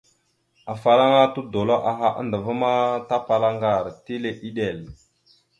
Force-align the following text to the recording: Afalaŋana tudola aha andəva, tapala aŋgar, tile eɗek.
Afalaŋana 0.73 1.27
tudola 1.33 1.75
aha 1.91 2.07
andəva, 2.19 2.71
tapala 3.09 3.47
aŋgar, 3.51 3.85
tile 4.05 4.29
eɗek. 4.47 4.79